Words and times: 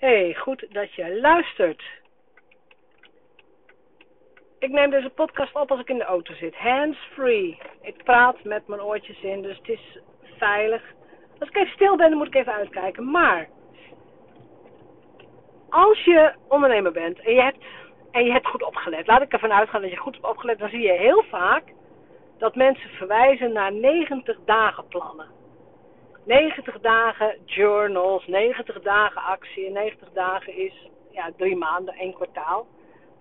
Hey, 0.00 0.34
goed 0.34 0.66
dat 0.70 0.94
je 0.94 1.20
luistert. 1.20 1.82
Ik 4.58 4.70
neem 4.70 4.90
deze 4.90 5.10
podcast 5.10 5.54
op 5.54 5.70
als 5.70 5.80
ik 5.80 5.88
in 5.88 5.98
de 5.98 6.04
auto 6.04 6.34
zit. 6.34 6.54
Hands 6.54 6.98
free. 7.12 7.58
Ik 7.82 8.04
praat 8.04 8.44
met 8.44 8.66
mijn 8.66 8.82
oortjes 8.82 9.22
in, 9.22 9.42
dus 9.42 9.56
het 9.56 9.68
is 9.68 9.98
veilig. 10.38 10.82
Als 11.38 11.48
ik 11.48 11.56
even 11.56 11.72
stil 11.72 11.96
ben, 11.96 12.08
dan 12.08 12.18
moet 12.18 12.26
ik 12.26 12.34
even 12.34 12.52
uitkijken. 12.52 13.10
Maar 13.10 13.48
als 15.68 16.04
je 16.04 16.32
ondernemer 16.48 16.92
bent 16.92 17.20
en 17.20 17.34
je 17.34 17.42
hebt, 17.42 17.64
en 18.10 18.24
je 18.24 18.32
hebt 18.32 18.46
goed 18.46 18.62
opgelet, 18.62 19.06
laat 19.06 19.22
ik 19.22 19.32
ervan 19.32 19.52
uitgaan 19.52 19.82
dat 19.82 19.90
je 19.90 19.96
goed 19.96 20.14
hebt 20.14 20.26
opgelet, 20.26 20.58
dan 20.58 20.68
zie 20.68 20.80
je 20.80 20.92
heel 20.92 21.22
vaak 21.22 21.62
dat 22.38 22.54
mensen 22.54 22.90
verwijzen 22.90 23.52
naar 23.52 23.72
90 23.72 24.38
dagen 24.44 24.86
plannen. 24.88 25.39
90 26.30 26.80
dagen 26.80 27.36
journals, 27.44 28.26
90 28.26 28.82
dagen 28.82 29.22
actie 29.22 29.66
en 29.66 29.72
90 29.72 30.08
dagen 30.12 30.56
is 30.56 30.88
ja, 31.10 31.30
drie 31.36 31.56
maanden, 31.56 31.94
één 31.94 32.14
kwartaal. 32.14 32.66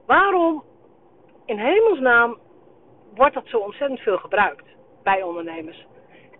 Waarom 0.05 0.63
in 1.45 1.57
hemelsnaam 1.57 2.37
wordt 3.15 3.33
dat 3.33 3.47
zo 3.47 3.57
ontzettend 3.57 3.99
veel 3.99 4.17
gebruikt 4.17 4.65
bij 5.03 5.23
ondernemers? 5.23 5.85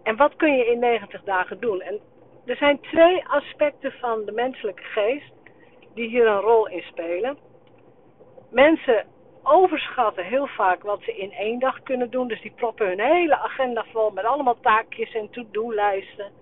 En 0.04 0.16
wat 0.16 0.36
kun 0.36 0.56
je 0.56 0.66
in 0.66 0.80
90 0.80 1.24
dagen 1.24 1.60
doen? 1.60 1.82
En 1.82 2.00
er 2.46 2.56
zijn 2.56 2.80
twee 2.82 3.28
aspecten 3.28 3.92
van 3.92 4.26
de 4.26 4.32
menselijke 4.32 4.84
geest 4.84 5.34
die 5.94 6.10
hier 6.10 6.28
een 6.28 6.42
rol 6.42 6.68
in 6.68 6.82
spelen. 6.82 7.38
Mensen 8.52 9.06
overschatten 9.44 10.26
heel 10.26 10.48
vaak 10.48 10.84
wat 10.84 11.02
ze 11.02 11.18
in 11.18 11.32
één 11.32 11.60
dag 11.60 11.84
kunnen 11.84 12.10
doen. 12.10 12.28
Dus 12.28 12.42
die 12.42 12.54
proppen 12.56 12.88
hun 12.88 13.00
hele 13.00 13.38
agenda 13.38 13.86
vol 13.92 14.10
met 14.10 14.26
allemaal 14.26 14.60
taakjes 14.62 15.14
en 15.14 15.30
to-do-lijsten. 15.30 16.39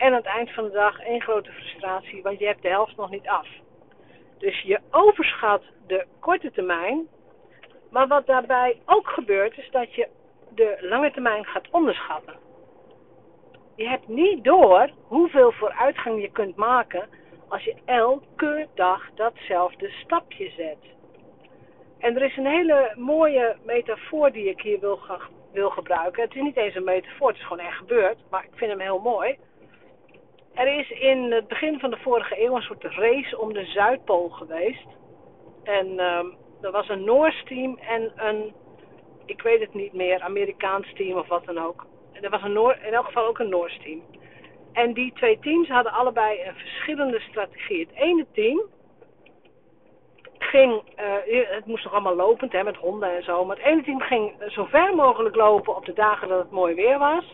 En 0.00 0.06
aan 0.06 0.12
het 0.12 0.26
eind 0.26 0.50
van 0.50 0.64
de 0.64 0.70
dag 0.70 1.00
één 1.00 1.20
grote 1.20 1.52
frustratie, 1.52 2.22
want 2.22 2.38
je 2.38 2.46
hebt 2.46 2.62
de 2.62 2.68
helft 2.68 2.96
nog 2.96 3.10
niet 3.10 3.28
af. 3.28 3.48
Dus 4.38 4.60
je 4.60 4.80
overschat 4.90 5.62
de 5.86 6.06
korte 6.20 6.50
termijn. 6.50 7.08
Maar 7.90 8.08
wat 8.08 8.26
daarbij 8.26 8.80
ook 8.84 9.08
gebeurt, 9.08 9.58
is 9.58 9.70
dat 9.70 9.94
je 9.94 10.08
de 10.54 10.76
lange 10.80 11.10
termijn 11.10 11.44
gaat 11.44 11.70
onderschatten. 11.70 12.34
Je 13.76 13.88
hebt 13.88 14.08
niet 14.08 14.44
door 14.44 14.90
hoeveel 15.06 15.52
vooruitgang 15.52 16.20
je 16.20 16.30
kunt 16.30 16.56
maken 16.56 17.08
als 17.48 17.64
je 17.64 17.74
elke 17.84 18.68
dag 18.74 19.10
datzelfde 19.14 19.90
stapje 19.90 20.50
zet. 20.56 20.84
En 21.98 22.16
er 22.16 22.22
is 22.22 22.36
een 22.36 22.46
hele 22.46 22.92
mooie 22.96 23.56
metafoor 23.64 24.32
die 24.32 24.48
ik 24.48 24.60
hier 24.60 24.80
wil, 24.80 25.00
wil 25.52 25.70
gebruiken. 25.70 26.22
Het 26.22 26.34
is 26.34 26.42
niet 26.42 26.56
eens 26.56 26.74
een 26.74 26.84
metafoor, 26.84 27.28
het 27.28 27.36
is 27.36 27.46
gewoon 27.46 27.66
echt 27.66 27.76
gebeurd, 27.76 28.18
maar 28.30 28.44
ik 28.44 28.58
vind 28.58 28.70
hem 28.70 28.80
heel 28.80 29.00
mooi. 29.00 29.38
Er 30.60 30.78
is 30.78 30.90
in 30.90 31.32
het 31.32 31.48
begin 31.48 31.78
van 31.78 31.90
de 31.90 31.96
vorige 31.96 32.44
eeuw 32.44 32.56
een 32.56 32.62
soort 32.62 32.84
race 32.84 33.38
om 33.38 33.52
de 33.52 33.64
Zuidpool 33.64 34.28
geweest. 34.28 34.86
En 35.64 35.86
uh, 35.86 36.24
er 36.60 36.70
was 36.70 36.88
een 36.88 37.04
Noors 37.04 37.42
team 37.44 37.78
en 37.78 38.12
een, 38.16 38.52
ik 39.26 39.42
weet 39.42 39.60
het 39.60 39.74
niet 39.74 39.92
meer, 39.92 40.20
Amerikaans 40.20 40.92
team 40.94 41.18
of 41.18 41.28
wat 41.28 41.44
dan 41.44 41.58
ook. 41.58 41.86
En 42.12 42.22
er 42.22 42.30
was 42.30 42.42
een 42.42 42.52
Noor, 42.52 42.78
in 42.82 42.92
elk 42.92 43.04
geval 43.04 43.26
ook 43.26 43.38
een 43.38 43.48
Noors 43.48 43.78
team. 43.82 44.02
En 44.72 44.92
die 44.92 45.12
twee 45.12 45.38
teams 45.38 45.68
hadden 45.68 45.92
allebei 45.92 46.42
een 46.42 46.54
verschillende 46.54 47.20
strategie. 47.20 47.80
Het 47.80 47.94
ene 47.94 48.26
team 48.32 48.62
ging, 50.38 50.72
uh, 50.72 51.46
het 51.48 51.66
moest 51.66 51.84
nog 51.84 51.92
allemaal 51.92 52.16
lopend 52.16 52.52
hè, 52.52 52.62
met 52.62 52.76
honden 52.76 53.16
en 53.16 53.22
zo. 53.22 53.44
Maar 53.44 53.56
het 53.56 53.66
ene 53.66 53.82
team 53.82 54.00
ging 54.00 54.32
zo 54.48 54.64
ver 54.64 54.94
mogelijk 54.94 55.36
lopen 55.36 55.76
op 55.76 55.84
de 55.84 55.92
dagen 55.92 56.28
dat 56.28 56.38
het 56.38 56.50
mooi 56.50 56.74
weer 56.74 56.98
was. 56.98 57.24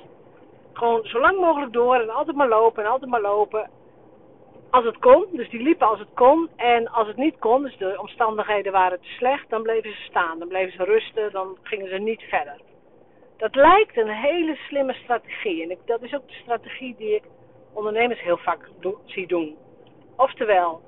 Gewoon 0.77 1.05
zo 1.05 1.20
lang 1.20 1.41
mogelijk 1.41 1.72
door 1.72 1.94
en 1.94 2.10
altijd 2.10 2.36
maar 2.36 2.48
lopen 2.48 2.84
en 2.84 2.91
altijd 2.91 3.10
maar 3.10 3.20
lopen. 3.20 3.70
Als 4.70 4.84
het 4.84 4.98
kon, 4.98 5.27
dus 5.32 5.50
die 5.50 5.62
liepen 5.62 5.86
als 5.86 5.98
het 5.98 6.14
kon. 6.14 6.50
En 6.56 6.88
als 6.88 7.06
het 7.06 7.16
niet 7.16 7.38
kon, 7.38 7.62
dus 7.62 7.77
de 7.77 8.00
omstandigheden 8.00 8.72
waren 8.72 9.00
te 9.00 9.08
slecht, 9.08 9.50
dan 9.50 9.62
bleven 9.62 9.91
ze 9.91 10.02
staan. 10.02 10.38
Dan 10.38 10.48
bleven 10.48 10.72
ze 10.72 10.84
rusten, 10.84 11.32
dan 11.32 11.59
gingen 11.62 11.88
ze 11.88 11.97
niet 11.97 12.22
verder. 12.22 12.60
Dat 13.37 13.54
lijkt 13.54 13.97
een 13.97 14.09
hele 14.09 14.56
slimme 14.56 14.92
strategie. 14.92 15.62
En 15.62 15.78
dat 15.84 16.03
is 16.03 16.14
ook 16.14 16.28
de 16.28 16.41
strategie 16.42 16.94
die 16.97 17.14
ik 17.14 17.22
ondernemers 17.72 18.20
heel 18.20 18.38
vaak 18.38 18.69
zie 19.04 19.26
doen. 19.26 19.56
Oftewel, 20.16 20.81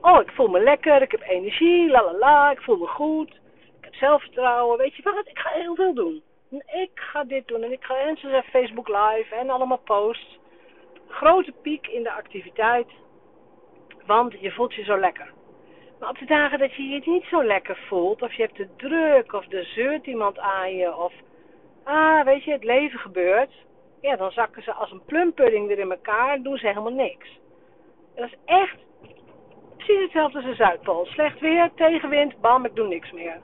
oh 0.00 0.20
ik 0.20 0.30
voel 0.30 0.48
me 0.48 0.60
lekker, 0.60 1.02
ik 1.02 1.10
heb 1.10 1.22
energie, 1.22 1.90
la 1.90 2.04
la 2.04 2.18
la, 2.18 2.50
ik 2.50 2.60
voel 2.60 2.76
me 2.76 2.86
goed. 2.86 3.30
Ik 3.78 3.84
heb 3.84 3.94
zelfvertrouwen, 3.94 4.78
weet 4.78 4.94
je 4.94 5.02
wat, 5.02 5.28
ik 5.28 5.38
ga 5.38 5.50
heel 5.50 5.74
veel 5.74 5.94
doen 5.94 6.22
ik 6.66 6.90
ga 6.94 7.24
dit 7.24 7.48
doen 7.48 7.62
en 7.62 7.72
ik 7.72 7.84
ga 7.84 8.14
ze 8.16 8.42
Facebook 8.50 8.88
live 8.88 9.34
en 9.34 9.50
allemaal 9.50 9.80
posts. 9.84 10.38
Grote 11.08 11.52
piek 11.62 11.86
in 11.86 12.02
de 12.02 12.12
activiteit, 12.12 12.86
want 14.06 14.40
je 14.40 14.52
voelt 14.52 14.74
je 14.74 14.84
zo 14.84 14.98
lekker. 14.98 15.32
Maar 16.00 16.08
op 16.08 16.18
de 16.18 16.24
dagen 16.24 16.58
dat 16.58 16.74
je 16.74 16.82
je 16.82 17.02
niet 17.04 17.24
zo 17.24 17.44
lekker 17.44 17.78
voelt, 17.88 18.22
of 18.22 18.32
je 18.32 18.42
hebt 18.42 18.56
de 18.56 18.68
druk, 18.76 19.32
of 19.32 19.52
er 19.52 19.64
zeurt 19.64 20.06
iemand 20.06 20.38
aan 20.38 20.76
je, 20.76 20.96
of 20.96 21.12
ah, 21.84 22.24
weet 22.24 22.44
je, 22.44 22.52
het 22.52 22.64
leven 22.64 22.98
gebeurt, 22.98 23.52
ja, 24.00 24.16
dan 24.16 24.30
zakken 24.30 24.62
ze 24.62 24.72
als 24.72 24.90
een 24.90 25.04
plumpudding 25.04 25.66
weer 25.66 25.78
in 25.78 25.90
elkaar 25.90 26.34
en 26.34 26.42
doen 26.42 26.58
ze 26.58 26.66
helemaal 26.66 26.92
niks. 26.92 27.28
En 28.14 28.22
dat 28.22 28.30
is 28.30 28.38
echt 28.44 28.76
precies 29.76 30.02
hetzelfde 30.02 30.38
als 30.38 30.46
de 30.46 30.54
Zuidpool. 30.54 31.06
Slecht 31.06 31.40
weer, 31.40 31.70
tegenwind, 31.74 32.40
bam, 32.40 32.64
ik 32.64 32.74
doe 32.74 32.86
niks 32.86 33.12
meer. 33.12 33.40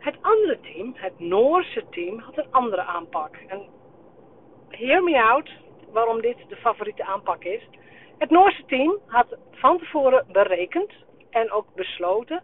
Het 0.00 0.16
andere 0.20 0.60
team, 0.60 0.92
het 0.96 1.18
Noorse 1.18 1.84
team, 1.90 2.18
had 2.18 2.38
een 2.38 2.50
andere 2.52 2.82
aanpak. 2.82 3.36
En 3.46 3.66
hear 4.68 5.02
me 5.02 5.22
out 5.22 5.50
waarom 5.92 6.20
dit 6.20 6.36
de 6.48 6.56
favoriete 6.56 7.04
aanpak 7.04 7.44
is. 7.44 7.62
Het 8.18 8.30
Noorse 8.30 8.64
team 8.66 8.98
had 9.06 9.36
van 9.50 9.78
tevoren 9.78 10.26
berekend 10.32 10.92
en 11.30 11.50
ook 11.50 11.74
besloten: 11.74 12.42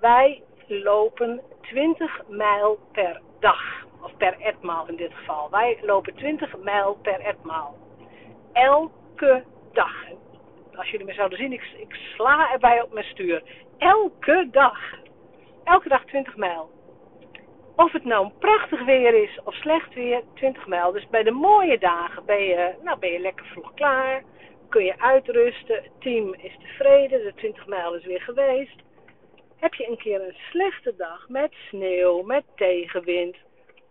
wij 0.00 0.42
lopen 0.66 1.40
20 1.60 2.22
mijl 2.28 2.78
per 2.92 3.20
dag. 3.40 3.86
Of 4.02 4.16
per 4.16 4.40
etmaal 4.40 4.88
in 4.88 4.96
dit 4.96 5.14
geval. 5.14 5.50
Wij 5.50 5.78
lopen 5.82 6.14
20 6.14 6.56
mijl 6.58 6.98
per 7.02 7.20
etmaal. 7.20 7.76
Elke 8.52 9.44
dag. 9.72 9.94
Als 10.74 10.90
jullie 10.90 11.06
me 11.06 11.12
zouden 11.12 11.38
zien, 11.38 11.52
ik, 11.52 11.62
ik 11.76 11.94
sla 11.94 12.52
erbij 12.52 12.82
op 12.82 12.92
mijn 12.92 13.06
stuur. 13.06 13.42
Elke 13.78 14.48
dag. 14.50 14.78
Elke 15.64 15.88
dag 15.88 16.04
20 16.04 16.36
mijl. 16.36 16.77
Of 17.78 17.92
het 17.92 18.04
nou 18.04 18.30
prachtig 18.38 18.84
weer 18.84 19.22
is 19.22 19.40
of 19.44 19.54
slecht 19.54 19.94
weer, 19.94 20.22
20 20.34 20.66
mijl. 20.66 20.92
Dus 20.92 21.08
bij 21.08 21.22
de 21.22 21.30
mooie 21.30 21.78
dagen 21.78 22.24
ben 22.24 22.42
je, 22.42 22.74
nou 22.82 22.98
ben 22.98 23.12
je 23.12 23.18
lekker 23.18 23.46
vroeg 23.46 23.74
klaar. 23.74 24.22
Kun 24.68 24.84
je 24.84 25.00
uitrusten. 25.00 25.74
Het 25.76 26.00
team 26.00 26.34
is 26.34 26.56
tevreden. 26.58 27.24
De 27.24 27.32
20 27.34 27.66
mijl 27.66 27.94
is 27.94 28.04
weer 28.04 28.20
geweest. 28.20 28.82
Heb 29.56 29.74
je 29.74 29.88
een 29.88 29.96
keer 29.96 30.22
een 30.22 30.36
slechte 30.50 30.94
dag 30.96 31.28
met 31.28 31.52
sneeuw, 31.68 32.22
met 32.22 32.44
tegenwind. 32.56 33.36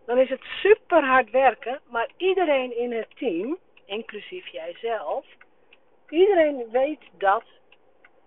Dan 0.06 0.18
is 0.18 0.30
het 0.30 0.44
super 0.44 1.04
hard 1.04 1.30
werken. 1.30 1.80
Maar 1.90 2.10
iedereen 2.18 2.78
in 2.78 2.92
het 2.92 3.18
team, 3.18 3.58
inclusief 3.86 4.48
jijzelf. 4.48 5.26
Iedereen 6.10 6.66
weet 6.72 7.02
dat 7.18 7.44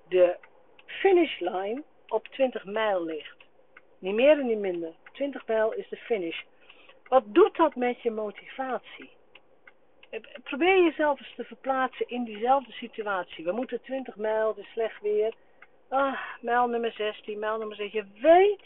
de 0.09 0.37
finishline 0.87 1.83
op 2.09 2.29
20 2.29 2.65
mijl 2.65 3.05
ligt. 3.05 3.37
Niet 3.99 4.15
meer 4.15 4.39
en 4.39 4.47
niet 4.47 4.59
minder. 4.59 4.95
20 5.21 5.47
mijl 5.47 5.73
is 5.73 5.89
de 5.89 5.97
finish. 5.97 6.41
Wat 7.09 7.23
doet 7.27 7.57
dat 7.57 7.75
met 7.75 8.03
je 8.03 8.11
motivatie? 8.11 9.11
Eh, 10.11 10.21
probeer 10.43 10.83
jezelf 10.83 11.19
eens 11.19 11.35
te 11.37 11.45
verplaatsen 11.45 12.09
in 12.09 12.25
diezelfde 12.25 12.73
situatie. 12.73 13.45
We 13.45 13.53
moeten 13.53 13.81
20 13.83 14.17
mijl, 14.17 14.55
is 14.57 14.71
slecht 14.73 15.01
weer. 15.01 15.35
Ah, 15.89 16.21
mijl 16.41 16.67
nummer 16.67 16.93
16, 16.93 17.39
mijl 17.39 17.59
nummer 17.59 17.77
16. 17.77 18.01
Je 18.01 18.21
weet 18.21 18.65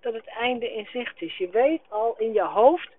dat 0.00 0.14
het 0.14 0.26
einde 0.26 0.72
in 0.72 0.86
zicht 0.86 1.22
is. 1.22 1.36
Je 1.36 1.48
weet 1.48 1.82
al 1.88 2.14
in 2.18 2.32
je 2.32 2.44
hoofd 2.44 2.90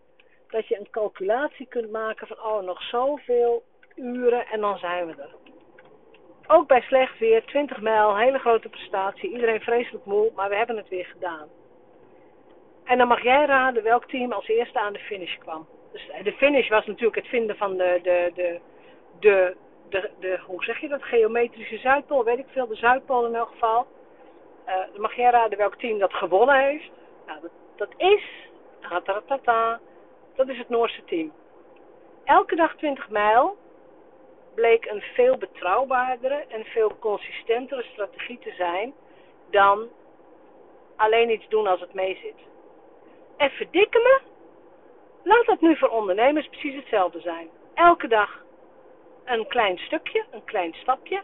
dat 0.50 0.68
je 0.68 0.80
een 0.80 0.90
calculatie 0.90 1.66
kunt 1.66 1.92
maken 1.92 2.28
van 2.28 2.44
oh, 2.44 2.64
nog 2.64 2.82
zoveel 2.82 3.64
uren 3.96 4.46
en 4.48 4.60
dan 4.60 4.78
zijn 4.78 5.08
we 5.08 5.22
er. 5.22 5.36
Ook 6.48 6.68
bij 6.68 6.82
slecht 6.82 7.20
weer, 7.20 7.46
20 7.46 7.82
mijl, 7.82 8.18
hele 8.18 8.40
grote 8.40 8.70
prestatie. 8.70 9.32
Iedereen 9.32 9.62
vreselijk 9.62 10.06
moe, 10.06 10.32
maar 10.36 10.50
we 10.50 10.56
hebben 10.56 10.78
het 10.78 10.90
weer 10.90 11.06
gedaan. 11.06 11.48
En 12.84 12.98
dan 12.98 13.08
mag 13.08 13.24
jij 13.24 13.46
raden 13.46 13.84
welk 13.84 14.06
team 14.06 14.32
als 14.32 14.48
eerste 14.48 14.80
aan 14.80 14.94
de 14.94 15.00
finish 15.00 15.38
kwam. 15.38 15.68
Dus 15.92 16.10
de 16.24 16.34
finish 16.34 16.70
was 16.70 16.86
natuurlijk 16.86 17.16
het 17.16 17.28
vinden 17.28 17.56
van 17.58 17.78
de, 17.78 18.00
de, 18.04 18.32
de, 18.36 18.60
de, 19.20 19.56
de, 19.90 20.10
de 20.20 20.40
hoe 20.46 20.64
zeg 20.64 20.80
je 20.80 20.88
dat, 20.88 21.04
geometrische 21.04 21.78
Zuidpool, 21.78 22.24
weet 22.24 22.40
ik 22.40 22.48
veel, 22.48 22.68
de 22.68 22.76
Zuidpool 22.76 23.26
in 23.26 23.36
elk 23.36 23.50
geval. 23.50 23.88
Uh, 24.68 24.74
dan 24.92 25.02
mag 25.02 25.16
jij 25.16 25.32
raden 25.32 25.58
welk 25.58 25.76
team 25.76 26.00
dat 26.00 26.14
gewonnen 26.14 26.56
heeft. 26.56 26.90
Nou, 27.26 27.42
dat, 27.42 27.52
dat 27.76 27.94
is, 27.98 28.24
ta, 29.44 29.80
dat 30.36 30.48
is 30.48 30.58
het 30.58 30.70
Noorse 30.70 31.04
team. 31.04 31.32
Elke 32.24 32.56
dag 32.56 32.76
20 32.76 33.10
mijl 33.10 33.58
bleek 34.56 34.86
een 34.86 35.02
veel 35.02 35.38
betrouwbaardere 35.38 36.46
en 36.48 36.64
veel 36.64 36.92
consistentere 37.00 37.84
strategie 37.84 38.40
te 38.40 38.54
zijn 38.58 38.94
dan 39.50 39.88
alleen 40.96 41.30
iets 41.30 41.48
doen 41.50 41.68
als 41.68 41.80
het 41.80 41.94
meezit. 41.94 42.36
En 43.38 43.50
verdikken 43.50 44.02
me, 44.02 44.20
laat 45.24 45.46
dat 45.46 45.62
nu 45.62 45.78
voor 45.78 45.90
ondernemers 45.90 46.48
precies 46.48 46.76
hetzelfde 46.76 47.20
zijn. 47.20 47.50
Elke 47.74 48.08
dag 48.08 48.44
een 49.26 49.48
klein 49.48 49.78
stukje, 49.78 50.26
een 50.32 50.44
klein 50.44 50.74
stapje. 50.74 51.22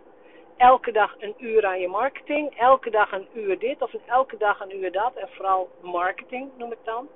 elke 0.57 0.91
dag 0.91 1.15
een 1.19 1.35
uur 1.37 1.65
aan 1.65 1.79
je 1.79 1.87
marketing, 1.87 2.57
elke 2.57 2.89
dag 2.89 3.11
een 3.11 3.27
uur 3.33 3.59
dit 3.59 3.81
of 3.81 3.93
elke 4.05 4.37
dag 4.37 4.59
een 4.59 4.75
uur 4.75 4.91
dat, 4.91 5.15
en 5.15 5.29
vooral 5.29 5.69
marketing 5.81 6.51
noem 6.57 6.71
ik 6.71 6.77
dan, 6.83 7.07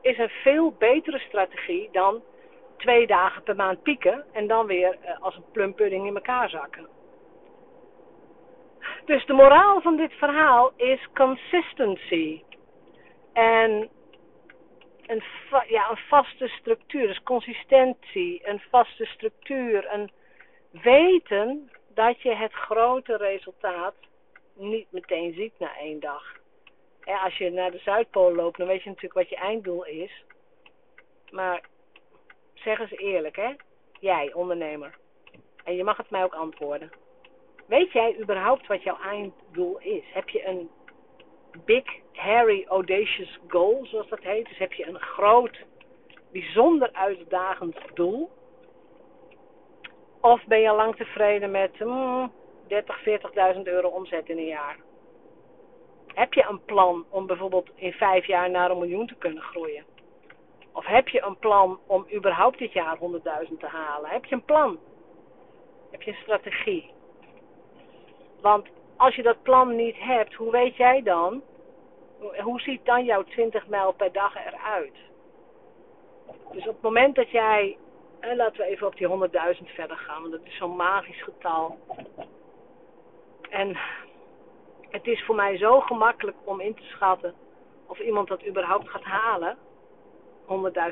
is 0.00 0.18
een 0.18 0.28
veel 0.28 0.74
betere 0.78 1.18
strategie 1.18 1.88
dan 1.92 2.22
twee 2.76 3.06
dagen 3.06 3.42
per 3.42 3.56
maand 3.56 3.82
pieken 3.82 4.24
en 4.32 4.46
dan 4.46 4.66
weer 4.66 4.98
eh, 5.00 5.20
als 5.20 5.36
een 5.36 5.50
plumpudding 5.52 6.06
in 6.06 6.14
elkaar 6.14 6.48
zakken. 6.48 6.88
Dus 9.04 9.26
de 9.26 9.32
moraal 9.32 9.80
van 9.80 9.96
dit 9.96 10.12
verhaal 10.12 10.72
is 10.76 11.08
consistency. 11.14 12.42
En 13.32 13.88
een, 15.08 15.22
ja, 15.68 15.90
een 15.90 15.96
vaste 15.96 16.48
structuur, 16.48 17.06
dus 17.06 17.22
consistentie, 17.22 18.48
een 18.48 18.60
vaste 18.70 19.04
structuur, 19.04 19.92
een 19.92 20.10
weten 20.70 21.70
dat 21.94 22.22
je 22.22 22.34
het 22.34 22.52
grote 22.52 23.16
resultaat 23.16 23.94
niet 24.54 24.86
meteen 24.90 25.34
ziet 25.34 25.52
na 25.58 25.76
één 25.76 26.00
dag. 26.00 26.36
Ja, 27.04 27.22
als 27.24 27.36
je 27.36 27.50
naar 27.50 27.70
de 27.70 27.78
Zuidpool 27.78 28.34
loopt, 28.34 28.58
dan 28.58 28.66
weet 28.66 28.82
je 28.82 28.88
natuurlijk 28.88 29.14
wat 29.14 29.28
je 29.28 29.36
einddoel 29.36 29.84
is. 29.84 30.24
Maar 31.30 31.64
zeg 32.54 32.78
eens 32.78 32.96
eerlijk, 32.96 33.36
hè? 33.36 33.54
Jij, 34.00 34.32
ondernemer. 34.32 34.94
En 35.64 35.76
je 35.76 35.84
mag 35.84 35.96
het 35.96 36.10
mij 36.10 36.24
ook 36.24 36.34
antwoorden. 36.34 36.90
Weet 37.66 37.92
jij 37.92 38.16
überhaupt 38.20 38.66
wat 38.66 38.82
jouw 38.82 38.98
einddoel 39.00 39.78
is? 39.78 40.04
Heb 40.12 40.28
je 40.28 40.46
een 40.46 40.70
big, 41.64 41.84
hairy, 42.12 42.64
audacious 42.68 43.38
goal, 43.48 43.86
zoals 43.86 44.08
dat 44.08 44.22
heet? 44.22 44.48
Dus 44.48 44.58
heb 44.58 44.72
je 44.72 44.86
een 44.86 45.00
groot, 45.00 45.64
bijzonder 46.32 46.92
uitdagend 46.92 47.76
doel? 47.94 48.30
Of 50.20 50.44
ben 50.46 50.60
je 50.60 50.72
lang 50.72 50.96
tevreden 50.96 51.50
met 51.50 51.80
mm, 51.80 52.32
30, 52.66 52.98
40.000 53.54 53.62
euro 53.62 53.88
omzet 53.88 54.28
in 54.28 54.38
een 54.38 54.46
jaar? 54.46 54.76
Heb 56.06 56.34
je 56.34 56.46
een 56.48 56.64
plan 56.64 57.04
om 57.08 57.26
bijvoorbeeld 57.26 57.70
in 57.74 57.92
vijf 57.92 58.26
jaar 58.26 58.50
naar 58.50 58.70
een 58.70 58.78
miljoen 58.78 59.06
te 59.06 59.14
kunnen 59.14 59.42
groeien? 59.42 59.84
Of 60.72 60.86
heb 60.86 61.08
je 61.08 61.22
een 61.22 61.38
plan 61.38 61.78
om 61.86 62.06
überhaupt 62.14 62.58
dit 62.58 62.72
jaar 62.72 62.98
100.000 62.98 63.58
te 63.58 63.66
halen? 63.66 64.10
Heb 64.10 64.24
je 64.24 64.34
een 64.34 64.44
plan? 64.44 64.78
Heb 65.90 66.02
je 66.02 66.10
een 66.10 66.22
strategie? 66.22 66.90
Want 68.40 68.66
als 68.98 69.14
je 69.14 69.22
dat 69.22 69.42
plan 69.42 69.76
niet 69.76 69.96
hebt, 69.98 70.34
hoe 70.34 70.50
weet 70.50 70.76
jij 70.76 71.02
dan? 71.02 71.42
Hoe 72.42 72.60
ziet 72.60 72.84
dan 72.84 73.04
jouw 73.04 73.22
20 73.22 73.66
mijl 73.66 73.92
per 73.92 74.12
dag 74.12 74.34
eruit? 74.46 74.94
Dus 76.52 76.66
op 76.66 76.74
het 76.74 76.82
moment 76.82 77.14
dat 77.14 77.30
jij, 77.30 77.76
en 78.20 78.36
laten 78.36 78.56
we 78.56 78.64
even 78.64 78.86
op 78.86 78.96
die 78.96 79.08
100.000 79.08 79.74
verder 79.74 79.96
gaan, 79.96 80.20
want 80.20 80.32
dat 80.32 80.44
is 80.44 80.56
zo'n 80.56 80.76
magisch 80.76 81.22
getal. 81.22 81.78
En 83.50 83.76
het 84.90 85.06
is 85.06 85.24
voor 85.24 85.34
mij 85.34 85.56
zo 85.56 85.80
gemakkelijk 85.80 86.36
om 86.44 86.60
in 86.60 86.74
te 86.74 86.82
schatten 86.82 87.34
of 87.86 87.98
iemand 87.98 88.28
dat 88.28 88.46
überhaupt 88.46 88.88
gaat 88.88 89.04
halen. 89.04 89.56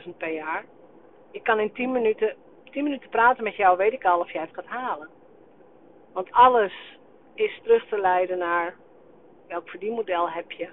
100.000 0.05 0.17
per 0.17 0.33
jaar. 0.33 0.65
Ik 1.31 1.43
kan 1.43 1.61
in 1.61 1.73
10 1.73 1.93
minuten, 1.93 2.35
10 2.71 2.83
minuten 2.83 3.09
praten 3.09 3.45
met 3.45 3.57
jou, 3.57 3.77
weet 3.77 3.93
ik 3.93 4.05
al 4.05 4.21
of 4.21 4.33
jij 4.33 4.43
het 4.43 4.55
gaat 4.55 4.67
halen. 4.67 5.09
Want 6.13 6.33
alles 6.33 6.96
is 7.37 7.61
terug 7.63 7.89
te 7.89 7.99
leiden 7.99 8.39
naar 8.39 8.75
welk 9.49 9.69
verdienmodel 9.69 10.31
heb 10.31 10.53
je. 10.53 10.69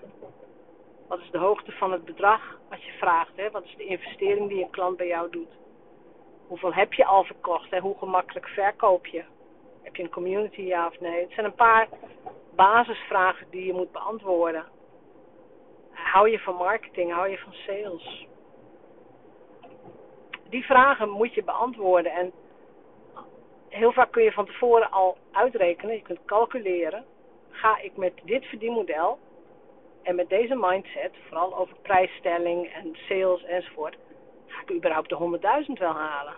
Wat 1.08 1.20
is 1.20 1.32
de 1.32 1.38
hoogte 1.38 1.72
van 1.72 1.92
het 1.92 2.06
bedrag 2.06 2.58
wat 2.70 2.84
je 2.84 2.92
vraagt? 2.92 3.32
Hè? 3.36 3.52
Wat 3.52 3.64
is 3.64 3.76
de 3.78 3.86
investering 3.86 4.50
die 4.50 4.64
een 4.64 4.70
klant 4.70 4.98
bij 4.98 5.08
jou 5.08 5.30
doet? 5.30 5.58
Hoeveel 6.48 6.74
heb 6.74 6.94
je 6.94 7.06
al 7.06 7.24
verkocht? 7.24 7.72
Hè? 7.72 7.80
Hoe 7.80 7.98
gemakkelijk 7.98 8.48
verkoop 8.48 9.08
je? 9.08 9.24
Heb 9.82 9.96
je 9.96 10.04
een 10.04 10.10
community, 10.10 10.62
ja 10.62 10.88
of 10.88 11.00
nee? 11.00 11.22
Het 11.22 11.32
zijn 11.32 11.46
een 11.46 11.56
paar 11.56 11.88
basisvragen 12.56 13.48
die 13.50 13.66
je 13.66 13.74
moet 13.74 13.92
beantwoorden. 13.92 14.66
Hou 15.92 16.30
je 16.30 16.40
van 16.40 16.56
marketing? 16.56 17.12
Hou 17.12 17.30
je 17.30 17.38
van 17.38 17.54
sales? 17.54 18.28
Die 20.50 20.66
vragen 20.66 21.10
moet 21.10 21.34
je 21.34 21.44
beantwoorden. 21.44 22.12
En 22.12 22.32
heel 23.74 23.92
vaak 23.92 24.12
kun 24.12 24.24
je 24.24 24.32
van 24.32 24.46
tevoren 24.46 24.92
al 24.92 25.18
uitrekenen, 25.32 25.96
je 25.96 26.02
kunt 26.02 26.26
calculeren. 26.26 27.06
Ga 27.50 27.78
ik 27.78 27.98
met 27.98 28.14
dit 28.24 28.46
verdienmodel 28.46 29.20
en 30.04 30.16
met 30.16 30.30
deze 30.30 30.56
mindset, 30.56 31.12
vooral 31.28 31.58
over 31.58 31.76
prijsstelling 31.82 32.74
en 32.74 32.96
sales 32.96 33.44
enzovoort, 33.44 33.98
ga 34.48 34.62
ik 34.62 34.72
überhaupt 34.72 35.10
de 35.10 35.40
100.000 35.68 35.74
wel 35.74 35.94
halen? 35.94 36.36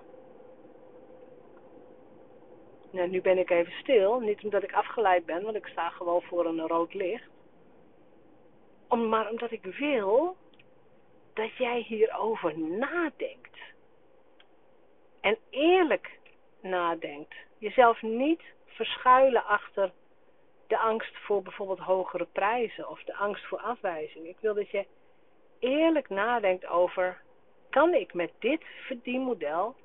Nou, 2.92 3.10
nu 3.10 3.22
ben 3.22 3.38
ik 3.38 3.50
even 3.50 3.74
stil, 3.74 4.20
niet 4.20 4.44
omdat 4.44 4.64
ik 4.64 4.74
afgeleid 4.74 5.26
ben, 5.26 5.44
want 5.44 5.56
ik 5.56 5.68
sta 5.68 5.90
gewoon 5.90 6.22
voor 6.22 6.46
een 6.46 6.68
rood 6.68 6.94
licht. 6.94 7.30
Om, 8.90 9.10
maar 9.10 9.30
omdat 9.30 9.52
ik 9.52 9.64
wil 9.64 10.36
dat 11.34 11.56
jij 11.58 11.80
hierover 11.80 12.60
nadenkt. 12.60 13.58
En 15.22 15.38
eerlijk 15.50 16.20
nadenkt. 16.66 17.36
Jezelf 17.58 18.02
niet 18.02 18.42
verschuilen 18.66 19.46
achter 19.46 19.92
de 20.68 20.78
angst 20.78 21.18
voor 21.18 21.42
bijvoorbeeld 21.42 21.80
hogere 21.80 22.28
prijzen 22.32 22.90
of 22.90 23.04
de 23.04 23.16
angst 23.16 23.46
voor 23.46 23.60
afwijzing. 23.60 24.28
Ik 24.28 24.38
wil 24.40 24.54
dat 24.54 24.70
je 24.70 24.86
eerlijk 25.60 26.10
nadenkt 26.10 26.68
over, 26.68 27.22
kan 27.70 27.94
ik 27.94 28.14
met 28.14 28.32
dit 28.40 28.64
verdienmodel 28.88 29.76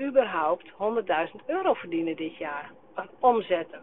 überhaupt 0.00 0.70
100.000 0.70 0.76
euro 1.46 1.74
verdienen 1.74 2.16
dit 2.16 2.36
jaar? 2.36 2.72
Omzetten. 3.18 3.82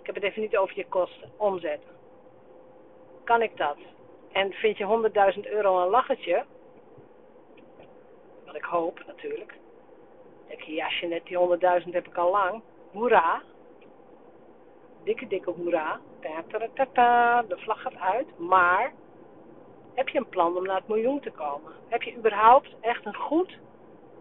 Ik 0.00 0.06
heb 0.06 0.14
het 0.14 0.24
even 0.24 0.42
niet 0.42 0.56
over 0.56 0.76
je 0.76 0.86
kosten. 0.86 1.30
Omzetten. 1.36 1.90
Kan 3.24 3.42
ik 3.42 3.56
dat? 3.56 3.76
En 4.32 4.52
vind 4.52 4.76
je 4.76 5.10
100.000 5.34 5.50
euro 5.50 5.82
een 5.82 5.90
lachertje? 5.90 6.44
Wat 8.44 8.54
ik 8.54 8.64
hoop 8.64 9.02
natuurlijk. 9.06 9.59
Ik 10.50 10.62
jasje 10.62 11.06
net, 11.06 11.26
die 11.26 11.38
100.000 11.84 11.90
heb 11.90 12.06
ik 12.06 12.16
al 12.16 12.30
lang. 12.30 12.62
Hoera. 12.92 13.42
Dikke, 15.04 15.26
dikke 15.26 15.50
hoera. 15.50 16.00
Ta, 16.92 17.42
de 17.42 17.58
vlag 17.58 17.82
gaat 17.82 17.96
uit. 17.96 18.38
Maar 18.38 18.92
heb 19.94 20.08
je 20.08 20.18
een 20.18 20.28
plan 20.28 20.56
om 20.56 20.64
naar 20.64 20.76
het 20.76 20.88
miljoen 20.88 21.20
te 21.20 21.30
komen? 21.30 21.72
Heb 21.88 22.02
je 22.02 22.16
überhaupt 22.16 22.74
echt 22.80 23.06
een 23.06 23.16
goed 23.16 23.58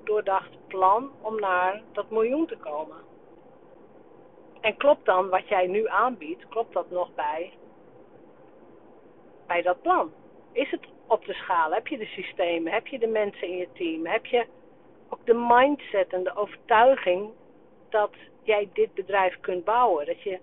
doordacht 0.03 0.67
plan 0.67 1.11
om 1.21 1.39
naar 1.39 1.81
dat 1.91 2.09
miljoen 2.09 2.45
te 2.45 2.57
komen? 2.57 2.97
En 4.61 4.77
klopt 4.77 5.05
dan 5.05 5.29
wat 5.29 5.47
jij 5.47 5.67
nu 5.67 5.87
aanbiedt, 5.87 6.47
klopt 6.47 6.73
dat 6.73 6.89
nog 6.89 7.13
bij, 7.15 7.53
bij 9.47 9.61
dat 9.61 9.81
plan? 9.81 10.11
Is 10.51 10.71
het 10.71 10.87
op 11.07 11.25
de 11.25 11.33
schaal? 11.33 11.71
Heb 11.71 11.87
je 11.87 11.97
de 11.97 12.05
systemen? 12.05 12.73
Heb 12.73 12.87
je 12.87 12.99
de 12.99 13.07
mensen 13.07 13.47
in 13.47 13.57
je 13.57 13.67
team? 13.73 14.05
Heb 14.05 14.25
je 14.25 14.45
ook 15.09 15.25
de 15.25 15.45
mindset 15.47 16.13
en 16.13 16.23
de 16.23 16.35
overtuiging 16.35 17.29
dat 17.89 18.11
jij 18.43 18.69
dit 18.73 18.93
bedrijf 18.93 19.39
kunt 19.39 19.63
bouwen? 19.63 20.05
Dat 20.05 20.21
je 20.21 20.39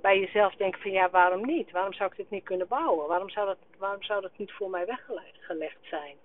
bij 0.00 0.20
jezelf 0.20 0.54
denkt 0.54 0.82
van 0.82 0.90
ja, 0.90 1.10
waarom 1.10 1.46
niet? 1.46 1.70
Waarom 1.70 1.92
zou 1.92 2.10
ik 2.10 2.16
dit 2.16 2.30
niet 2.30 2.44
kunnen 2.44 2.68
bouwen? 2.68 3.08
Waarom 3.08 3.30
zou 3.30 3.46
dat, 3.46 3.58
waarom 3.78 4.02
zou 4.02 4.20
dat 4.20 4.36
niet 4.36 4.52
voor 4.52 4.70
mij 4.70 4.86
weggelegd 4.86 5.78
zijn? 5.80 6.16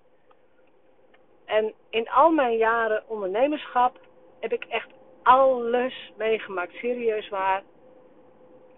En 1.46 1.74
in 1.90 2.10
al 2.10 2.32
mijn 2.32 2.58
jaren 2.58 3.04
ondernemerschap 3.08 4.00
heb 4.40 4.54
ik 4.54 4.64
echt 4.64 4.90
alles 5.24 6.12
meegemaakt. 6.18 6.74
Serieus 6.74 7.30
waar. 7.30 7.64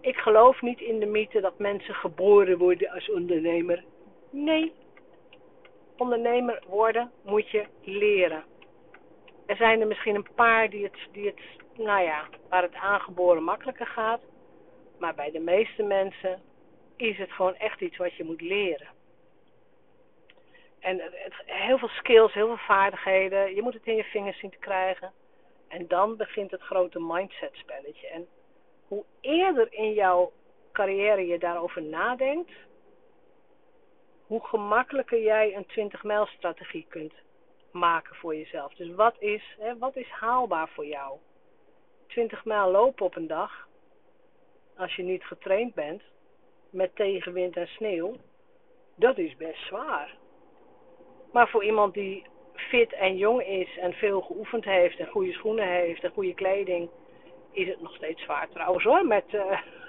Ik 0.00 0.16
geloof 0.16 0.60
niet 0.60 0.80
in 0.80 0.98
de 0.98 1.06
mythe 1.06 1.40
dat 1.40 1.58
mensen 1.58 1.94
geboren 1.94 2.58
worden 2.58 2.90
als 2.90 3.10
ondernemer. 3.10 3.84
Nee. 4.30 4.72
Ondernemer 5.96 6.62
worden 6.66 7.10
moet 7.24 7.50
je 7.50 7.64
leren. 7.82 8.44
Er 9.46 9.56
zijn 9.56 9.80
er 9.80 9.86
misschien 9.86 10.14
een 10.14 10.34
paar 10.34 10.70
die 10.70 10.84
het, 10.84 10.96
die 11.12 11.26
het, 11.26 11.40
nou 11.76 12.02
ja, 12.02 12.28
waar 12.48 12.62
het 12.62 12.74
aangeboren 12.74 13.42
makkelijker 13.42 13.86
gaat. 13.86 14.20
Maar 14.98 15.14
bij 15.14 15.30
de 15.30 15.40
meeste 15.40 15.82
mensen 15.82 16.42
is 16.96 17.18
het 17.18 17.32
gewoon 17.32 17.54
echt 17.54 17.80
iets 17.80 17.96
wat 17.96 18.14
je 18.14 18.24
moet 18.24 18.40
leren. 18.40 18.88
En 20.80 21.00
het, 21.00 21.34
heel 21.44 21.78
veel 21.78 21.88
skills, 21.88 22.32
heel 22.32 22.46
veel 22.46 22.66
vaardigheden. 22.66 23.54
Je 23.54 23.62
moet 23.62 23.74
het 23.74 23.86
in 23.86 23.96
je 23.96 24.04
vingers 24.04 24.38
zien 24.38 24.50
te 24.50 24.58
krijgen. 24.58 25.12
En 25.68 25.88
dan 25.88 26.16
begint 26.16 26.50
het 26.50 26.60
grote 26.60 27.00
mindset 27.00 27.54
spelletje. 27.54 28.08
En 28.08 28.26
hoe 28.88 29.04
eerder 29.20 29.72
in 29.72 29.92
jouw 29.92 30.32
carrière 30.72 31.26
je 31.26 31.38
daarover 31.38 31.82
nadenkt, 31.82 32.52
hoe 34.26 34.46
gemakkelijker 34.46 35.22
jij 35.22 35.56
een 35.56 35.66
20 35.66 36.02
mijl 36.02 36.26
strategie 36.26 36.86
kunt 36.88 37.12
maken 37.72 38.16
voor 38.16 38.36
jezelf. 38.36 38.74
Dus 38.74 38.94
wat 38.94 39.14
is, 39.18 39.56
hè, 39.58 39.78
wat 39.78 39.96
is 39.96 40.08
haalbaar 40.08 40.68
voor 40.68 40.86
jou? 40.86 41.18
20 42.06 42.44
mijl 42.44 42.70
lopen 42.70 43.06
op 43.06 43.16
een 43.16 43.26
dag, 43.26 43.68
als 44.76 44.96
je 44.96 45.02
niet 45.02 45.24
getraind 45.24 45.74
bent, 45.74 46.02
met 46.70 46.96
tegenwind 46.96 47.56
en 47.56 47.66
sneeuw, 47.66 48.16
dat 48.96 49.18
is 49.18 49.36
best 49.36 49.66
zwaar. 49.66 50.14
Maar 51.32 51.48
voor 51.48 51.64
iemand 51.64 51.94
die 51.94 52.26
fit 52.54 52.92
en 52.92 53.16
jong 53.16 53.42
is 53.46 53.78
en 53.78 53.92
veel 53.92 54.20
geoefend 54.20 54.64
heeft 54.64 54.98
en 54.98 55.06
goede 55.06 55.32
schoenen 55.32 55.68
heeft 55.68 56.04
en 56.04 56.10
goede 56.10 56.34
kleding 56.34 56.90
is 57.52 57.68
het 57.68 57.80
nog 57.80 57.94
steeds 57.94 58.22
zwaar 58.22 58.48
trouwens 58.48 58.84
hoor, 58.84 59.06
met 59.06 59.24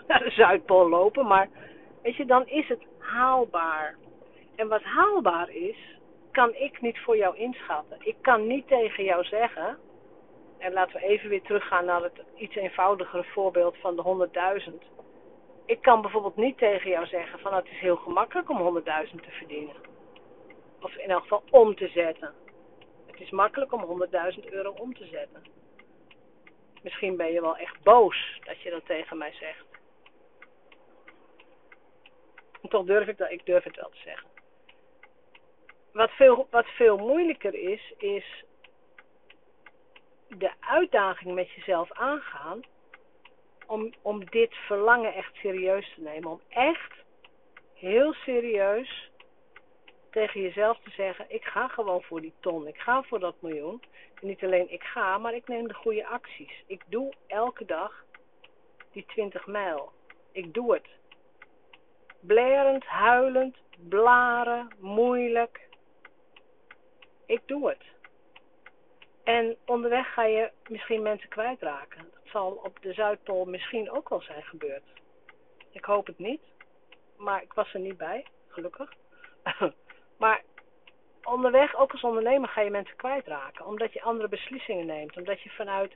naar 0.07 0.23
de 0.23 0.29
Zuidpool 0.29 0.89
lopen. 0.89 1.27
Maar 1.27 1.49
weet 2.01 2.15
je, 2.15 2.25
dan 2.25 2.47
is 2.47 2.67
het 2.67 2.81
haalbaar. 2.97 3.95
En 4.55 4.67
wat 4.67 4.83
haalbaar 4.83 5.49
is, 5.49 5.77
kan 6.33 6.55
ik 6.55 6.81
niet 6.81 6.99
voor 6.99 7.17
jou 7.17 7.37
inschatten. 7.37 7.97
Ik 7.99 8.15
kan 8.21 8.47
niet 8.47 8.67
tegen 8.67 9.03
jou 9.03 9.23
zeggen, 9.23 9.77
en 10.57 10.73
laten 10.73 10.99
we 10.99 11.07
even 11.07 11.29
weer 11.29 11.41
teruggaan 11.41 11.85
naar 11.85 12.01
het 12.01 12.23
iets 12.35 12.55
eenvoudigere 12.55 13.23
voorbeeld 13.23 13.77
van 13.77 13.95
de 13.95 14.29
100.000. 14.69 14.73
Ik 15.65 15.81
kan 15.81 16.01
bijvoorbeeld 16.01 16.35
niet 16.35 16.57
tegen 16.57 16.89
jou 16.89 17.05
zeggen 17.05 17.39
van 17.39 17.53
het 17.53 17.65
is 17.65 17.79
heel 17.79 17.95
gemakkelijk 17.95 18.49
om 18.49 18.77
100.000 18.77 18.83
te 19.21 19.31
verdienen. 19.31 19.75
Of 20.81 20.95
in 20.95 21.09
elk 21.09 21.21
geval 21.21 21.43
om 21.49 21.75
te 21.75 21.87
zetten. 21.87 22.33
Het 23.05 23.19
is 23.19 23.29
makkelijk 23.29 23.71
om 23.71 24.07
100.000 24.37 24.49
euro 24.49 24.71
om 24.71 24.93
te 24.93 25.05
zetten. 25.05 25.43
Misschien 26.83 27.17
ben 27.17 27.31
je 27.31 27.41
wel 27.41 27.57
echt 27.57 27.83
boos 27.83 28.39
dat 28.43 28.61
je 28.61 28.69
dat 28.69 28.85
tegen 28.85 29.17
mij 29.17 29.33
zegt. 29.33 29.65
Toch 32.69 32.85
durf 32.85 33.07
ik 33.07 33.17
dat, 33.17 33.31
ik 33.31 33.45
durf 33.45 33.63
het 33.63 33.75
wel 33.75 33.89
te 33.89 34.01
zeggen. 34.03 34.32
Wat 35.93 36.11
veel, 36.11 36.47
wat 36.49 36.65
veel 36.65 36.97
moeilijker 36.97 37.53
is, 37.53 37.93
is 37.97 38.43
de 40.27 40.51
uitdaging 40.59 41.33
met 41.33 41.51
jezelf 41.51 41.91
aangaan 41.91 42.61
om, 43.67 43.93
om 44.01 44.25
dit 44.25 44.53
verlangen 44.53 45.13
echt 45.13 45.35
serieus 45.35 45.93
te 45.95 46.01
nemen. 46.01 46.31
Om 46.31 46.41
echt 46.49 46.93
heel 47.73 48.13
serieus 48.13 49.11
tegen 50.09 50.41
jezelf 50.41 50.79
te 50.83 50.89
zeggen: 50.89 51.25
ik 51.27 51.43
ga 51.45 51.67
gewoon 51.67 52.01
voor 52.01 52.21
die 52.21 52.33
ton, 52.39 52.67
ik 52.67 52.77
ga 52.77 53.03
voor 53.03 53.19
dat 53.19 53.35
miljoen. 53.41 53.81
En 54.21 54.27
niet 54.27 54.43
alleen 54.43 54.71
ik 54.71 54.83
ga, 54.83 55.17
maar 55.17 55.33
ik 55.33 55.47
neem 55.47 55.67
de 55.67 55.73
goede 55.73 56.07
acties. 56.07 56.63
Ik 56.67 56.83
doe 56.85 57.13
elke 57.27 57.65
dag 57.65 58.05
die 58.91 59.05
20 59.05 59.45
mijl. 59.47 59.91
Ik 60.31 60.53
doe 60.53 60.73
het. 60.73 60.87
Blerend, 62.19 62.85
huilend, 62.85 63.57
blaren, 63.89 64.67
moeilijk. 64.79 65.71
Ik 67.25 67.41
doe 67.45 67.69
het. 67.69 67.83
En 69.23 69.57
onderweg 69.65 70.13
ga 70.13 70.25
je 70.25 70.51
misschien 70.67 71.01
mensen 71.01 71.29
kwijtraken. 71.29 72.09
Dat 72.13 72.31
zal 72.31 72.51
op 72.51 72.81
de 72.81 72.93
Zuidpool 72.93 73.45
misschien 73.45 73.91
ook 73.91 74.09
wel 74.09 74.21
zijn 74.21 74.43
gebeurd. 74.43 74.83
Ik 75.71 75.85
hoop 75.85 76.07
het 76.07 76.19
niet. 76.19 76.41
Maar 77.17 77.41
ik 77.41 77.53
was 77.53 77.73
er 77.73 77.79
niet 77.79 77.97
bij, 77.97 78.25
gelukkig. 78.47 78.93
maar 80.17 80.43
onderweg, 81.23 81.75
ook 81.75 81.91
als 81.91 82.03
ondernemer, 82.03 82.49
ga 82.49 82.61
je 82.61 82.69
mensen 82.69 82.95
kwijtraken. 82.95 83.65
Omdat 83.65 83.93
je 83.93 84.01
andere 84.01 84.29
beslissingen 84.29 84.85
neemt. 84.85 85.17
Omdat 85.17 85.41
je 85.41 85.49
vanuit 85.49 85.95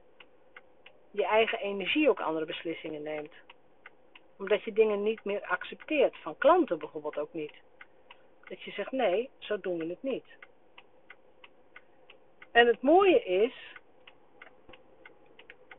je 1.11 1.25
eigen 1.25 1.59
energie 1.59 2.09
ook 2.09 2.19
andere 2.19 2.45
beslissingen 2.45 3.03
neemt. 3.03 3.33
Omdat 4.37 4.63
je 4.63 4.73
dingen 4.73 5.03
niet 5.03 5.23
meer 5.23 5.41
accepteert. 5.41 6.17
Van 6.17 6.37
klanten 6.37 6.79
bijvoorbeeld 6.79 7.17
ook 7.17 7.33
niet. 7.33 7.53
Dat 8.43 8.61
je 8.61 8.71
zegt, 8.71 8.91
nee, 8.91 9.29
zo 9.37 9.59
doen 9.59 9.77
we 9.77 9.85
het 9.85 10.03
niet. 10.03 10.25
En 12.57 12.67
het 12.67 12.81
mooie 12.81 13.23
is 13.23 13.53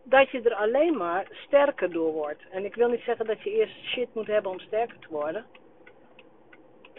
dat 0.03 0.31
je 0.31 0.43
er 0.43 0.55
alleen 0.55 0.97
maar 0.97 1.27
sterker 1.31 1.91
door 1.93 2.13
wordt. 2.13 2.43
En 2.51 2.65
ik 2.65 2.75
wil 2.75 2.89
niet 2.89 3.01
zeggen 3.01 3.27
dat 3.27 3.43
je 3.43 3.51
eerst 3.51 3.85
shit 3.85 4.15
moet 4.15 4.27
hebben 4.27 4.51
om 4.51 4.59
sterker 4.61 4.99
te 4.99 5.09
worden. 5.11 5.47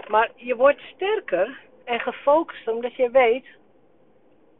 Maar 0.07 0.31
je 0.35 0.55
wordt 0.55 0.81
sterker 0.81 1.59
en 1.83 1.99
gefocust 1.99 2.67
omdat 2.67 2.95
je 2.95 3.09
weet 3.09 3.45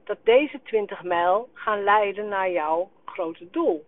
dat 0.04 0.18
deze 0.24 0.62
20 0.64 1.04
mijl 1.04 1.50
gaan 1.54 1.84
leiden 1.84 2.28
naar 2.28 2.52
jouw 2.52 2.90
grote 3.06 3.50
doel. 3.50 3.86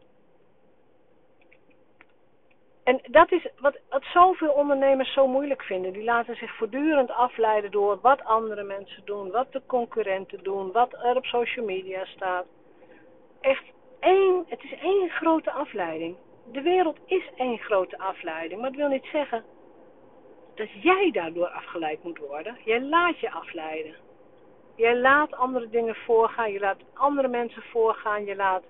En 2.83 3.01
dat 3.03 3.31
is 3.31 3.47
wat, 3.59 3.77
wat 3.89 4.03
zoveel 4.03 4.51
ondernemers 4.51 5.13
zo 5.13 5.27
moeilijk 5.27 5.61
vinden. 5.63 5.93
Die 5.93 6.03
laten 6.03 6.35
zich 6.35 6.55
voortdurend 6.55 7.11
afleiden 7.11 7.71
door 7.71 7.99
wat 8.01 8.23
andere 8.23 8.63
mensen 8.63 9.01
doen, 9.05 9.31
wat 9.31 9.51
de 9.51 9.61
concurrenten 9.65 10.43
doen, 10.43 10.71
wat 10.71 10.93
er 10.93 11.15
op 11.15 11.25
social 11.25 11.65
media 11.65 12.05
staat. 12.05 12.45
Echt 13.41 13.63
één, 13.99 14.45
het 14.47 14.63
is 14.63 14.73
één 14.79 15.09
grote 15.09 15.51
afleiding. 15.51 16.15
De 16.51 16.61
wereld 16.61 16.97
is 17.05 17.29
één 17.35 17.57
grote 17.57 17.97
afleiding, 17.97 18.61
maar 18.61 18.69
dat 18.69 18.79
wil 18.79 18.89
niet 18.89 19.07
zeggen 19.11 19.43
dat 20.55 20.67
jij 20.81 21.09
daardoor 21.11 21.47
afgeleid 21.47 22.03
moet 22.03 22.17
worden. 22.17 22.57
Jij 22.65 22.81
laat 22.81 23.19
je 23.19 23.31
afleiden. 23.31 23.95
Jij 24.75 24.97
laat 24.97 25.33
andere 25.33 25.69
dingen 25.69 25.95
voorgaan, 25.95 26.51
je 26.51 26.59
laat 26.59 26.77
andere 26.93 27.27
mensen 27.27 27.61
voorgaan, 27.61 28.25
je 28.25 28.35
laat 28.35 28.63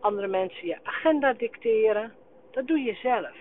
andere 0.00 0.26
mensen 0.26 0.66
je 0.66 0.78
agenda 0.82 1.32
dicteren. 1.32 2.12
Dat 2.52 2.66
doe 2.66 2.78
je 2.78 2.94
zelf. 2.94 3.36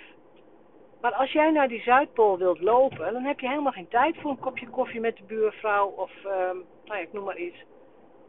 Maar 1.01 1.13
als 1.13 1.31
jij 1.31 1.51
naar 1.51 1.67
die 1.67 1.81
Zuidpool 1.81 2.37
wilt 2.37 2.59
lopen, 2.59 3.13
dan 3.13 3.23
heb 3.23 3.39
je 3.39 3.47
helemaal 3.47 3.71
geen 3.71 3.87
tijd 3.87 4.17
voor 4.17 4.31
een 4.31 4.39
kopje 4.39 4.69
koffie 4.69 4.99
met 4.99 5.17
de 5.17 5.23
buurvrouw 5.23 5.87
of, 5.87 6.11
uh, 6.17 6.31
nou 6.31 6.65
ja, 6.85 6.97
ik 6.97 7.13
noem 7.13 7.23
maar 7.23 7.37
iets. 7.37 7.63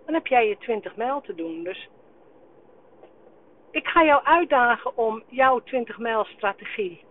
Dan 0.05 0.15
heb 0.15 0.27
jij 0.27 0.49
je 0.49 0.57
20 0.59 0.97
mijl 0.97 1.21
te 1.21 1.35
doen. 1.35 1.63
Dus 1.63 1.89
ik 3.71 3.87
ga 3.87 4.05
jou 4.05 4.25
uitdagen 4.25 4.97
om 4.97 5.23
jouw 5.29 5.61
20 5.61 5.99
mijl 5.99 6.25
strategie 6.25 7.05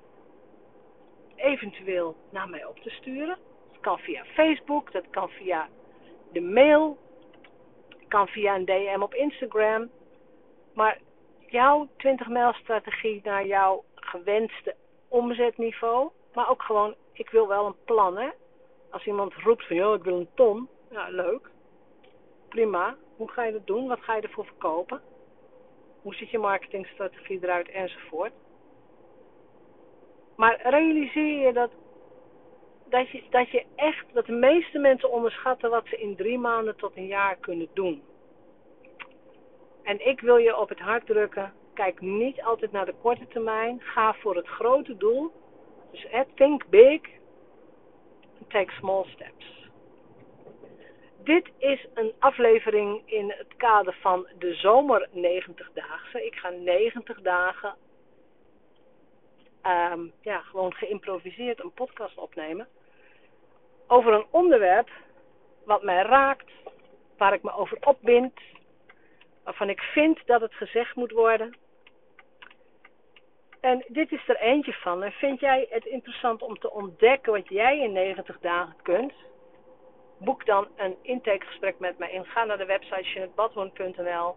eventueel 1.36 2.16
naar 2.30 2.50
mij 2.50 2.66
op 2.66 2.80
te 2.80 2.90
sturen. 2.90 3.38
Dat 3.72 3.82
kan 3.82 4.00
via 4.00 4.25
Facebook, 4.25 4.92
dat 4.92 5.06
kan 5.10 5.30
via 5.30 5.70
de 6.32 6.42
mail, 6.42 6.98
kan 8.08 8.28
via 8.28 8.56
een 8.56 8.66
DM 8.66 9.01
op 9.01 9.13
Instagram. 9.13 9.90
Maar 10.74 11.00
jouw 11.51 11.88
20 11.98 12.27
mijl 12.27 12.53
strategie 12.53 13.22
naar 13.24 13.46
jouw 13.46 13.84
gewenste 13.96 14.75
omzetniveau. 15.08 16.10
Maar 16.34 16.50
ook 16.50 16.63
gewoon, 16.63 16.96
ik 17.13 17.29
wil 17.29 17.48
wel 17.48 17.65
een 17.65 17.84
plan 17.86 18.17
hè. 18.17 18.29
Als 18.89 19.05
iemand 19.05 19.34
roept 19.34 19.67
van, 19.67 19.75
joh, 19.75 19.96
ik 19.96 20.03
wil 20.03 20.20
een 20.20 20.29
ton. 20.34 20.70
Ja, 20.89 21.08
leuk. 21.10 21.50
Prima. 22.50 22.96
Hoe 23.15 23.31
ga 23.31 23.43
je 23.43 23.51
dat 23.51 23.67
doen? 23.67 23.88
Wat 23.88 24.00
ga 24.01 24.15
je 24.15 24.22
ervoor 24.22 24.46
verkopen? 24.46 25.01
Hoe 26.01 26.13
ziet 26.13 26.29
je 26.29 26.38
marketingstrategie 26.38 27.39
eruit? 27.41 27.70
Enzovoort. 27.70 28.31
Maar 30.36 30.62
realiseer 30.63 31.46
je 31.46 31.53
dat, 31.53 31.72
dat, 32.89 33.10
je, 33.10 33.24
dat 33.29 33.50
je 33.50 33.65
echt, 33.75 34.05
dat 34.13 34.25
de 34.25 34.31
meeste 34.31 34.79
mensen 34.79 35.12
onderschatten 35.12 35.70
wat 35.70 35.86
ze 35.88 35.98
in 35.98 36.15
drie 36.15 36.38
maanden 36.38 36.75
tot 36.75 36.96
een 36.96 37.08
jaar 37.08 37.36
kunnen 37.36 37.67
doen. 37.74 38.03
En 39.83 40.07
ik 40.07 40.19
wil 40.19 40.38
je 40.38 40.57
op 40.57 40.69
het 40.69 40.79
hart 40.79 41.05
drukken. 41.05 41.53
Kijk 41.73 42.01
niet 42.01 42.41
altijd 42.41 42.71
naar 42.71 42.85
de 42.85 42.95
korte 43.01 43.27
termijn. 43.27 43.81
Ga 43.81 44.13
voor 44.13 44.35
het 44.35 44.47
grote 44.47 44.97
doel. 44.97 45.31
Dus 45.91 46.05
think 46.35 46.69
big. 46.69 47.01
Take 48.47 48.71
small 48.71 49.05
steps. 49.07 49.69
Dit 51.23 51.50
is 51.57 51.88
een 51.93 52.13
aflevering 52.19 53.01
in 53.05 53.33
het 53.38 53.55
kader 53.57 53.97
van 54.01 54.27
de 54.38 54.53
zomer 54.53 55.09
90-daagse. 55.09 56.25
Ik 56.25 56.35
ga 56.35 56.50
90 56.50 57.21
dagen 57.21 57.75
um, 59.63 60.11
ja, 60.21 60.39
gewoon 60.41 60.73
geïmproviseerd 60.73 61.63
een 61.63 61.73
podcast 61.73 62.17
opnemen. 62.17 62.67
Over 63.88 64.13
een 64.13 64.25
onderwerp 64.29 64.89
wat 65.65 65.83
mij 65.83 66.03
raakt, 66.03 66.51
waar 67.17 67.33
ik 67.33 67.43
me 67.43 67.53
over 67.53 67.77
opbind, 67.81 68.33
waarvan 69.43 69.69
ik 69.69 69.81
vind 69.81 70.19
dat 70.25 70.41
het 70.41 70.53
gezegd 70.53 70.95
moet 70.95 71.12
worden. 71.12 71.57
En 73.62 73.86
dit 73.88 74.12
is 74.12 74.27
er 74.27 74.38
eentje 74.38 74.74
van. 74.74 75.03
En 75.03 75.12
vind 75.12 75.39
jij 75.39 75.67
het 75.69 75.86
interessant 75.86 76.41
om 76.41 76.60
te 76.60 76.71
ontdekken 76.71 77.31
wat 77.31 77.48
jij 77.48 77.79
in 77.79 77.91
90 77.91 78.39
dagen 78.39 78.75
kunt? 78.81 79.13
Boek 80.17 80.45
dan 80.45 80.67
een 80.75 80.95
intakegesprek 81.01 81.79
met 81.79 81.98
mij 81.98 82.12
in. 82.12 82.25
Ga 82.25 82.43
naar 82.43 82.57
de 82.57 82.65
website 82.65 83.10
jeanettebadhoorn.nl. 83.10 84.36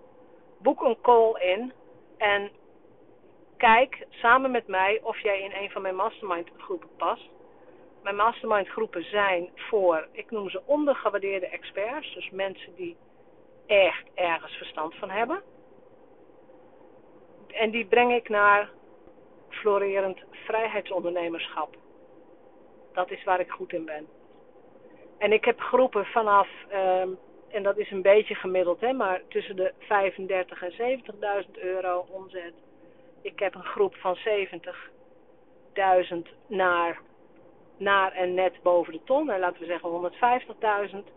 Boek 0.58 0.82
een 0.82 1.00
call 1.00 1.40
in. 1.40 1.72
En 2.18 2.50
kijk 3.56 4.06
samen 4.08 4.50
met 4.50 4.66
mij 4.66 5.00
of 5.02 5.18
jij 5.18 5.40
in 5.40 5.52
een 5.52 5.70
van 5.70 5.82
mijn 5.82 5.94
mastermind 5.94 6.48
groepen 6.56 6.88
past. 6.96 7.28
Mijn 8.02 8.16
mastermind 8.16 8.68
groepen 8.68 9.04
zijn 9.04 9.50
voor, 9.54 10.08
ik 10.12 10.30
noem 10.30 10.50
ze 10.50 10.62
ondergewaardeerde 10.64 11.46
experts. 11.46 12.14
Dus 12.14 12.30
mensen 12.30 12.74
die 12.74 12.96
echt 13.66 14.04
ergens 14.14 14.56
verstand 14.56 14.94
van 14.94 15.10
hebben. 15.10 15.42
En 17.46 17.70
die 17.70 17.86
breng 17.86 18.14
ik 18.14 18.28
naar 18.28 18.70
florerend 19.48 20.18
vrijheidsondernemerschap. 20.30 21.76
Dat 22.92 23.10
is 23.10 23.24
waar 23.24 23.40
ik 23.40 23.50
goed 23.50 23.72
in 23.72 23.84
ben. 23.84 24.06
En 25.18 25.32
ik 25.32 25.44
heb 25.44 25.60
groepen 25.60 26.06
vanaf, 26.06 26.48
ehm, 26.68 27.08
en 27.48 27.62
dat 27.62 27.78
is 27.78 27.90
een 27.90 28.02
beetje 28.02 28.34
gemiddeld, 28.34 28.80
hè, 28.80 28.92
maar 28.92 29.22
tussen 29.28 29.56
de 29.56 29.72
35 29.78 30.62
en 30.62 30.72
70.000 30.72 31.58
euro 31.58 32.06
omzet. 32.10 32.54
Ik 33.22 33.38
heb 33.38 33.54
een 33.54 33.64
groep 33.64 33.96
van 33.96 34.16
70.000 34.16 36.28
naar, 36.46 37.00
naar 37.76 38.12
en 38.12 38.34
net 38.34 38.62
boven 38.62 38.92
de 38.92 39.00
ton, 39.04 39.30
en 39.30 39.40
laten 39.40 39.60
we 39.60 39.66
zeggen 39.66 39.88
150.000. 39.88 41.12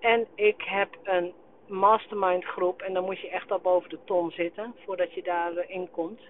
En 0.00 0.26
ik 0.34 0.62
heb 0.62 0.96
een 1.02 1.32
mastermind 1.72 2.44
groep. 2.44 2.82
En 2.82 2.94
dan 2.94 3.04
moet 3.04 3.20
je 3.20 3.28
echt 3.28 3.50
al 3.50 3.58
boven 3.58 3.90
de 3.90 4.04
ton 4.04 4.30
zitten 4.30 4.74
voordat 4.84 5.12
je 5.12 5.22
daarin 5.22 5.90
komt. 5.90 6.20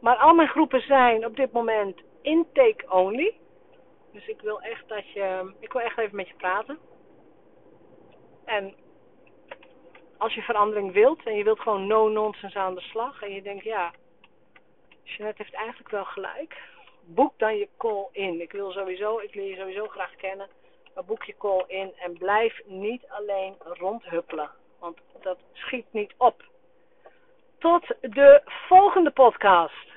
Maar 0.00 0.16
al 0.16 0.34
mijn 0.34 0.48
groepen 0.48 0.80
zijn 0.80 1.26
op 1.26 1.36
dit 1.36 1.52
moment 1.52 2.00
intake 2.22 2.84
only. 2.88 3.34
Dus 4.12 4.26
ik 4.26 4.40
wil 4.40 4.60
echt 4.60 4.88
dat 4.88 5.10
je. 5.10 5.52
Ik 5.60 5.72
wil 5.72 5.82
echt 5.82 5.98
even 5.98 6.16
met 6.16 6.28
je 6.28 6.34
praten. 6.34 6.78
En 8.44 8.74
als 10.16 10.34
je 10.34 10.42
verandering 10.42 10.92
wilt 10.92 11.22
en 11.22 11.36
je 11.36 11.44
wilt 11.44 11.60
gewoon 11.60 11.86
no 11.86 12.08
nonsense 12.08 12.58
aan 12.58 12.74
de 12.74 12.80
slag. 12.80 13.22
En 13.22 13.34
je 13.34 13.42
denkt, 13.42 13.64
ja, 13.64 13.92
Jeanette 15.02 15.42
heeft 15.42 15.54
eigenlijk 15.54 15.90
wel 15.90 16.04
gelijk. 16.04 16.62
Boek 17.04 17.32
dan 17.36 17.56
je 17.56 17.68
call 17.76 18.08
in. 18.12 18.40
Ik 18.40 18.52
wil 18.52 18.70
sowieso, 18.70 19.18
ik 19.18 19.34
wil 19.34 19.44
je 19.44 19.56
sowieso 19.56 19.86
graag 19.86 20.16
kennen. 20.16 20.48
Maar 20.94 21.04
boek 21.04 21.24
je 21.24 21.34
call 21.38 21.64
in 21.66 21.92
en 21.98 22.18
blijf 22.18 22.60
niet 22.64 23.02
alleen 23.08 23.54
rondhuppelen. 23.58 24.50
Want 24.78 24.98
dat 25.22 25.38
schiet 25.52 25.86
niet 25.90 26.14
op. 26.16 26.44
Tot 27.58 27.86
de 28.00 28.40
volgende 28.44 29.10
podcast. 29.10 29.89